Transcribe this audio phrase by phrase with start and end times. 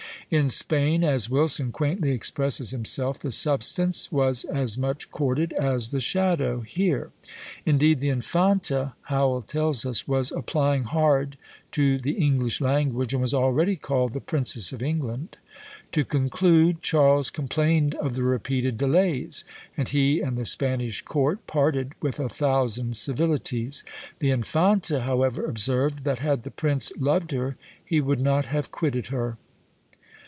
[0.31, 5.99] In Spain (as Wilson quaintly expresses himself) the substance was as much courted as the
[5.99, 7.11] shadow here.
[7.65, 11.35] Indeed the Infanta, Howel tells us, was applying hard
[11.73, 15.35] to the English language, and was already called the Princess of England.
[15.91, 19.43] To conclude, Charles complained of the repeated delays;
[19.75, 23.83] and he and the Spanish court parted with a thousand civilities.
[24.19, 29.07] The Infanta however observed, that had the Prince loved her, he would not have quitted
[29.07, 29.37] her."